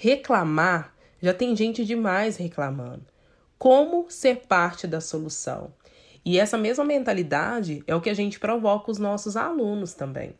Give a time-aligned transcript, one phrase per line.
[0.00, 3.02] reclamar, já tem gente demais reclamando.
[3.58, 5.72] Como ser parte da solução?
[6.24, 10.36] E essa mesma mentalidade é o que a gente provoca os nossos alunos também.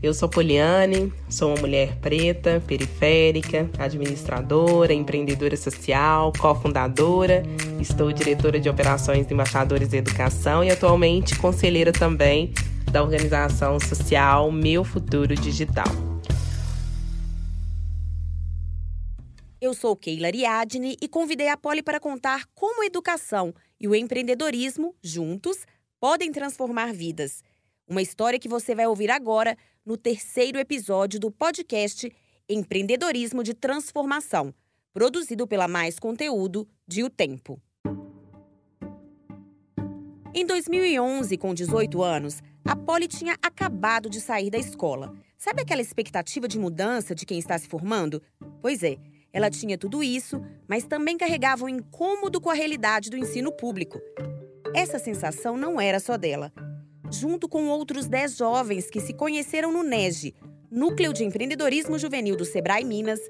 [0.00, 7.42] Eu sou Poliane, sou uma mulher preta, periférica, administradora, empreendedora social, cofundadora,
[7.80, 12.54] estou diretora de operações de embaixadores de educação e atualmente conselheira também
[12.92, 15.88] da organização social Meu Futuro Digital.
[19.60, 23.96] Eu sou Keila Ariadne e convidei a Poli para contar como a educação e o
[23.96, 25.66] empreendedorismo, juntos,
[25.98, 27.42] podem transformar vidas.
[27.88, 29.56] Uma história que você vai ouvir agora
[29.88, 32.12] no terceiro episódio do podcast
[32.46, 34.52] Empreendedorismo de Transformação,
[34.92, 37.58] produzido pela Mais Conteúdo de O Tempo.
[40.34, 45.14] Em 2011, com 18 anos, a Polly tinha acabado de sair da escola.
[45.38, 48.22] Sabe aquela expectativa de mudança de quem está se formando?
[48.60, 48.98] Pois é,
[49.32, 53.98] ela tinha tudo isso, mas também carregava um incômodo com a realidade do ensino público.
[54.74, 56.52] Essa sensação não era só dela
[57.10, 60.34] junto com outros 10 jovens que se conheceram no NEG,
[60.70, 63.20] Núcleo de Empreendedorismo Juvenil do Sebrae Minas,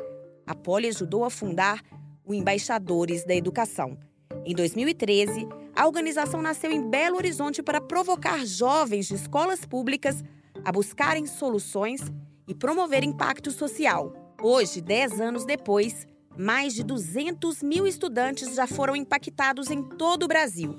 [0.46, 1.80] a Poli ajudou a fundar
[2.24, 3.96] o Embaixadores da Educação.
[4.44, 10.24] Em 2013, a organização nasceu em Belo Horizonte para provocar jovens de escolas públicas
[10.64, 12.00] a buscarem soluções
[12.46, 14.12] e promover impacto social.
[14.42, 16.06] Hoje, 10 anos depois,
[16.36, 20.78] mais de 200 mil estudantes já foram impactados em todo o Brasil.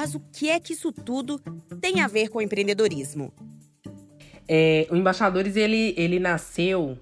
[0.00, 1.38] Mas o que é que isso tudo
[1.78, 3.30] tem a ver com empreendedorismo?
[4.48, 6.98] É, o Embaixadores ele, ele nasceu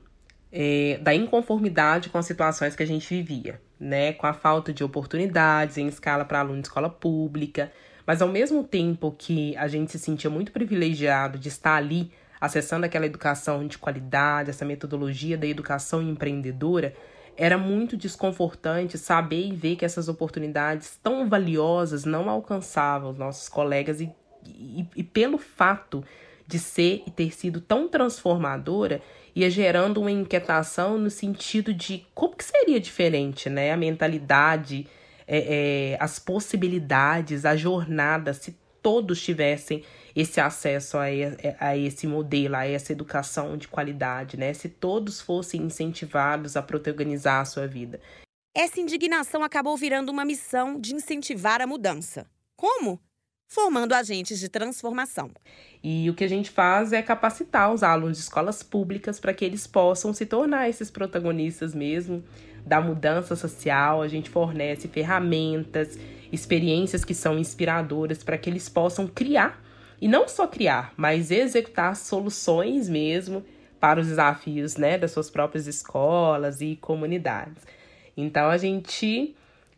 [0.50, 4.14] é, da inconformidade com as situações que a gente vivia, né?
[4.14, 7.70] Com a falta de oportunidades em escala para aluno de escola pública.
[8.04, 12.10] Mas ao mesmo tempo que a gente se sentia muito privilegiado de estar ali
[12.40, 16.92] acessando aquela educação de qualidade, essa metodologia da educação empreendedora,
[17.38, 23.48] era muito desconfortante saber e ver que essas oportunidades tão valiosas não alcançavam os nossos
[23.48, 24.10] colegas e,
[24.44, 26.04] e, e pelo fato
[26.48, 29.00] de ser e ter sido tão transformadora,
[29.36, 33.70] ia gerando uma inquietação no sentido de como que seria diferente, né?
[33.70, 34.88] A mentalidade,
[35.24, 39.84] é, é, as possibilidades, a jornada, se todos tivessem
[40.18, 41.04] esse acesso a,
[41.60, 44.52] a esse modelo, a essa educação de qualidade, né?
[44.52, 48.00] Se todos fossem incentivados a protagonizar a sua vida.
[48.52, 52.26] Essa indignação acabou virando uma missão de incentivar a mudança.
[52.56, 53.00] Como?
[53.46, 55.30] Formando agentes de transformação.
[55.84, 59.44] E o que a gente faz é capacitar os alunos de escolas públicas para que
[59.44, 62.24] eles possam se tornar esses protagonistas mesmo
[62.66, 64.02] da mudança social.
[64.02, 65.96] A gente fornece ferramentas,
[66.32, 69.67] experiências que são inspiradoras para que eles possam criar
[70.00, 73.44] e não só criar, mas executar soluções mesmo
[73.80, 77.62] para os desafios né, das suas próprias escolas e comunidades.
[78.16, 79.34] Então a gente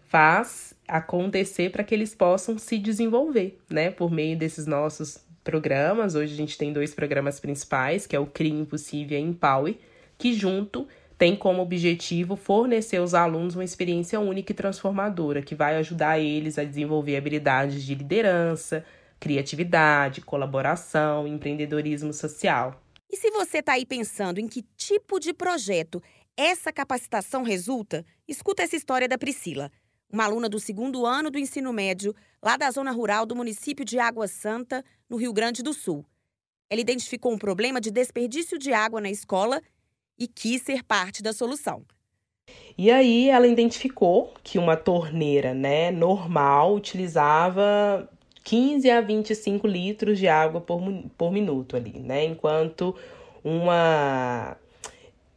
[0.08, 6.14] faz acontecer para que eles possam se desenvolver, né, por meio desses nossos programas.
[6.14, 9.76] Hoje a gente tem dois programas principais, que é o CRI Impossível e Empower,
[10.18, 10.86] que junto
[11.16, 16.58] tem como objetivo fornecer aos alunos uma experiência única e transformadora, que vai ajudar eles
[16.58, 18.84] a desenvolver habilidades de liderança,
[19.20, 22.82] criatividade, colaboração, empreendedorismo social.
[23.08, 26.02] E se você está aí pensando em que tipo de projeto
[26.36, 29.70] essa capacitação resulta, escuta essa história da Priscila,
[30.10, 33.98] uma aluna do segundo ano do ensino médio, lá da zona rural do município de
[33.98, 36.04] Água Santa, no Rio Grande do Sul.
[36.70, 39.60] Ela identificou um problema de desperdício de água na escola
[40.18, 41.84] e quis ser parte da solução.
[42.78, 48.08] E aí ela identificou que uma torneira, né, normal utilizava
[48.50, 50.82] 15 a 25 litros de água por,
[51.16, 52.24] por minuto ali, né?
[52.24, 52.96] Enquanto
[53.44, 54.56] uma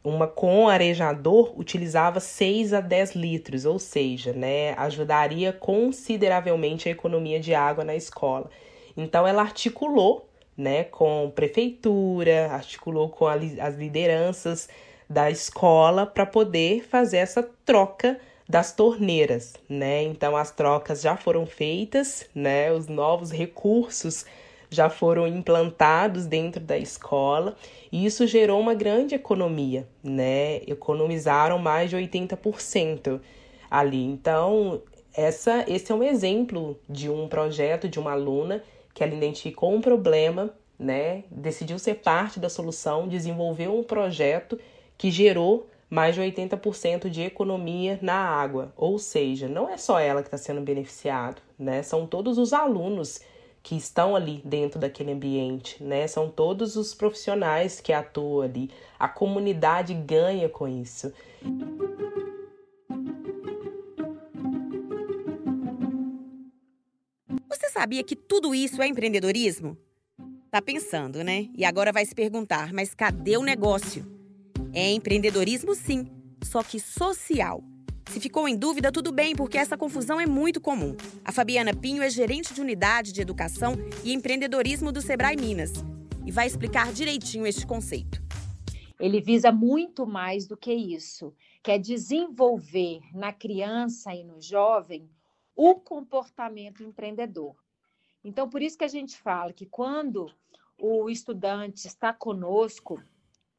[0.02, 7.38] uma com arejador utilizava 6 a 10 litros, ou seja, né, ajudaria consideravelmente a economia
[7.38, 8.50] de água na escola.
[8.96, 14.68] Então ela articulou, né, com prefeitura, articulou com a, as lideranças
[15.08, 20.02] da escola para poder fazer essa troca das torneiras, né?
[20.02, 22.72] Então as trocas já foram feitas, né?
[22.72, 24.24] Os novos recursos
[24.70, 27.56] já foram implantados dentro da escola
[27.90, 30.56] e isso gerou uma grande economia, né?
[30.66, 33.20] Economizaram mais de 80%
[33.70, 34.04] ali.
[34.04, 34.82] Então,
[35.14, 38.62] essa, esse é um exemplo de um projeto de uma aluna
[38.92, 41.24] que ela identificou um problema, né?
[41.30, 44.58] Decidiu ser parte da solução, desenvolveu um projeto
[44.98, 48.72] que gerou mais de 80% de economia na água.
[48.76, 51.84] Ou seja, não é só ela que está sendo beneficiado, né?
[51.84, 53.20] São todos os alunos
[53.62, 56.08] que estão ali dentro daquele ambiente, né?
[56.08, 58.70] São todos os profissionais que atuam ali.
[58.98, 61.12] A comunidade ganha com isso.
[67.48, 69.78] Você sabia que tudo isso é empreendedorismo?
[70.50, 71.46] Tá pensando, né?
[71.56, 74.13] E agora vai se perguntar, mas cadê o negócio?
[74.76, 76.04] É empreendedorismo sim,
[76.42, 77.62] só que social.
[78.10, 80.96] Se ficou em dúvida, tudo bem, porque essa confusão é muito comum.
[81.24, 85.70] A Fabiana Pinho é gerente de unidade de educação e empreendedorismo do Sebrae Minas
[86.26, 88.20] e vai explicar direitinho este conceito.
[88.98, 91.32] Ele visa muito mais do que isso,
[91.62, 95.08] que é desenvolver na criança e no jovem
[95.54, 97.54] o comportamento empreendedor.
[98.24, 100.32] Então, por isso que a gente fala que quando
[100.76, 103.00] o estudante está conosco,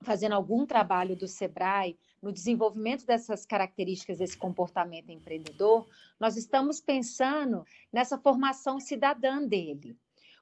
[0.05, 5.85] fazendo algum trabalho do Sebrae, no desenvolvimento dessas características desse comportamento empreendedor,
[6.19, 9.97] nós estamos pensando nessa formação cidadã dele,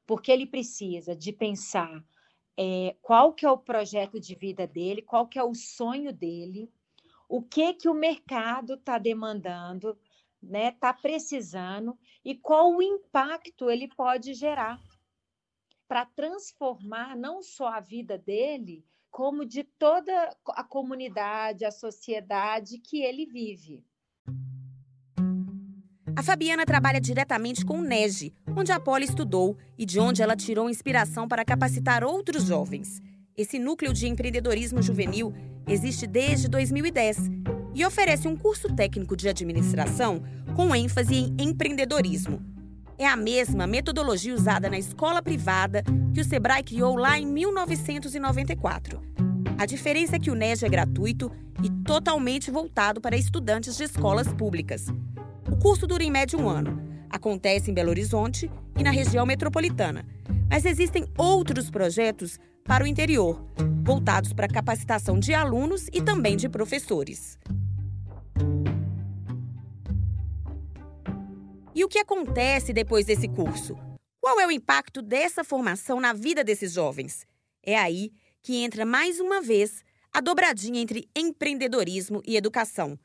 [0.06, 2.04] porque ele precisa de pensar
[2.58, 6.70] é, qual que é o projeto de vida dele, qual que é o sonho dele,
[7.28, 9.98] o que que o mercado está demandando,
[10.42, 14.80] né, está precisando e qual o impacto ele pode gerar
[15.88, 23.04] para transformar não só a vida dele, como de toda a comunidade, a sociedade que
[23.04, 23.86] ele vive.
[26.16, 30.36] A Fabiana trabalha diretamente com o NEG, onde a Poli estudou e de onde ela
[30.36, 33.04] tirou inspiração para capacitar outros jovens.
[33.38, 35.32] Esse núcleo de empreendedorismo juvenil
[35.68, 37.18] existe desde 2010
[37.76, 40.24] e oferece um curso técnico de administração
[40.56, 42.53] com ênfase em empreendedorismo.
[42.98, 49.02] É a mesma metodologia usada na escola privada que o Sebrae criou lá em 1994.
[49.58, 51.32] A diferença é que o NEG é gratuito
[51.64, 54.88] e totalmente voltado para estudantes de escolas públicas.
[55.52, 56.82] O curso dura em média um ano.
[57.10, 60.06] Acontece em Belo Horizonte e na região metropolitana.
[60.50, 63.44] Mas existem outros projetos para o interior,
[63.84, 67.38] voltados para a capacitação de alunos e também de professores.
[71.76, 73.76] E o que acontece depois desse curso?
[74.22, 77.26] Qual é o impacto dessa formação na vida desses jovens?
[77.64, 78.12] É aí
[78.44, 79.84] que entra mais uma vez
[80.14, 82.98] a dobradinha entre empreendedorismo e educação,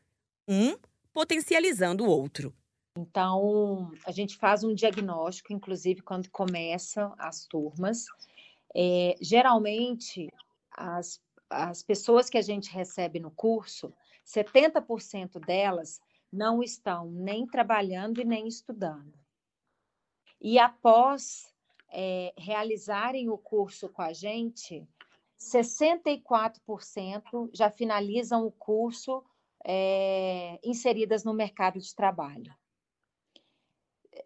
[0.47, 0.77] um
[1.15, 2.55] potencializando o outro.
[2.99, 8.05] Então, a gente faz um diagnóstico, inclusive quando começam as turmas.
[8.77, 10.29] É, geralmente,
[10.77, 11.19] as,
[11.49, 13.95] as pessoas que a gente recebe no curso,
[14.27, 19.19] 70% delas não estão nem trabalhando e nem estudando.
[20.41, 21.53] E após
[21.91, 24.87] é, realizarem o curso com a gente,
[25.39, 29.25] 64% já finalizam o curso
[29.65, 32.55] é, inseridas no mercado de trabalho.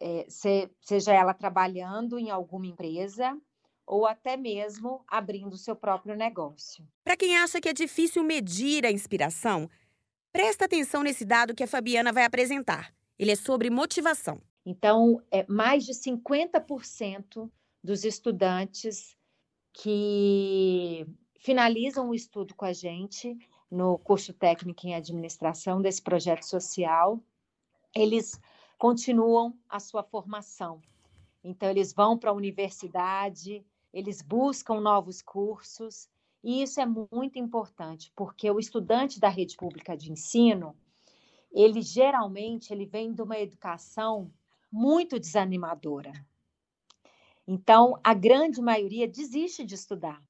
[0.00, 3.38] É, se, seja ela trabalhando em alguma empresa
[3.86, 6.84] ou até mesmo abrindo seu próprio negócio.
[7.04, 9.68] Para quem acha que é difícil medir a inspiração,
[10.32, 12.94] Presta atenção nesse dado que a Fabiana vai apresentar.
[13.18, 14.40] Ele é sobre motivação.
[14.64, 17.50] Então, é, mais de 50%
[17.84, 19.14] dos estudantes
[19.74, 21.06] que
[21.38, 23.36] finalizam o estudo com a gente
[23.70, 27.22] no curso técnico em administração desse projeto social,
[27.94, 28.40] eles
[28.78, 30.80] continuam a sua formação.
[31.44, 36.08] Então, eles vão para a universidade, eles buscam novos cursos
[36.42, 40.76] e isso é muito importante, porque o estudante da rede pública de ensino,
[41.52, 44.32] ele geralmente ele vem de uma educação
[44.70, 46.12] muito desanimadora.
[47.46, 50.22] Então, a grande maioria desiste de estudar.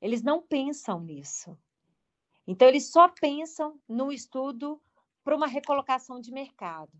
[0.00, 1.56] Eles não pensam nisso.
[2.46, 4.80] Então, eles só pensam no estudo
[5.22, 6.90] para uma recolocação de mercado.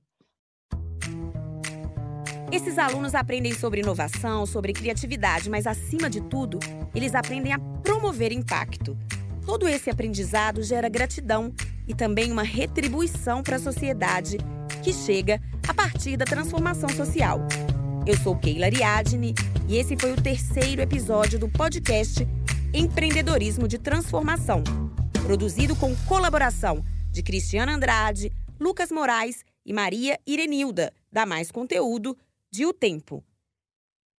[2.52, 6.58] Esses alunos aprendem sobre inovação, sobre criatividade, mas acima de tudo,
[6.94, 8.94] eles aprendem a promover impacto.
[9.46, 11.50] Todo esse aprendizado gera gratidão
[11.88, 14.36] e também uma retribuição para a sociedade
[14.84, 17.40] que chega a partir da transformação social.
[18.06, 19.34] Eu sou Keila Ariadne
[19.66, 22.28] e esse foi o terceiro episódio do podcast
[22.74, 24.62] Empreendedorismo de Transformação,
[25.22, 28.30] produzido com colaboração de Cristiana Andrade,
[28.60, 32.14] Lucas Moraes e Maria Irenilda, da Mais Conteúdo,
[32.52, 33.24] de O Tempo.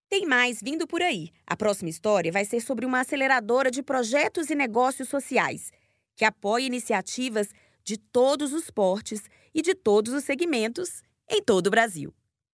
[0.09, 1.29] Tem mais vindo por aí.
[1.45, 5.71] A próxima história vai ser sobre uma aceleradora de projetos e negócios sociais
[6.15, 7.49] que apoia iniciativas
[7.83, 9.21] de todos os portes
[9.53, 12.11] e de todos os segmentos em todo o Brasil.